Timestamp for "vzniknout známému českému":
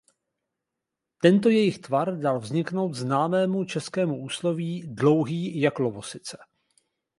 2.39-4.17